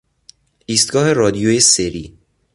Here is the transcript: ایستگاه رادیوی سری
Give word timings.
ایستگاه 0.65 1.13
رادیوی 1.13 1.59
سری 1.59 2.17